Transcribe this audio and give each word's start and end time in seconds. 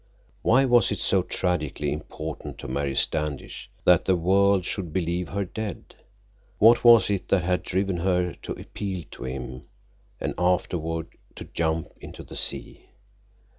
Why 0.41 0.65
was 0.65 0.89
it 0.91 0.97
so 0.97 1.21
tragically 1.21 1.91
important 1.93 2.57
to 2.57 2.67
Mary 2.67 2.95
Standish 2.95 3.69
that 3.85 4.05
the 4.05 4.15
world 4.15 4.65
should 4.65 4.91
believe 4.91 5.29
her 5.29 5.45
dead? 5.45 5.93
What 6.57 6.83
was 6.83 7.11
it 7.11 7.27
that 7.29 7.43
had 7.43 7.61
driven 7.61 7.97
her 7.97 8.33
to 8.41 8.53
appeal 8.53 9.03
to 9.11 9.25
him 9.25 9.65
and 10.19 10.33
afterward 10.39 11.09
to 11.35 11.43
jump 11.43 11.89
into 11.99 12.23
the 12.23 12.35
sea? 12.35 12.89